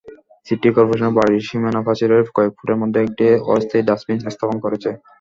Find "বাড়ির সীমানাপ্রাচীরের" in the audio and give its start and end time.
1.17-2.23